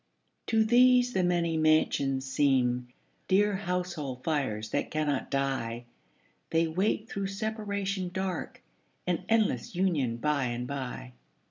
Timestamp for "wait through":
6.67-7.27